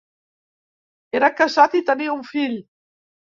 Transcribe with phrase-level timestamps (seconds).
[1.19, 2.57] Era casat i tenia un fill.